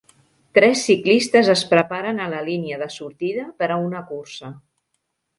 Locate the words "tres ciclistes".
0.57-1.49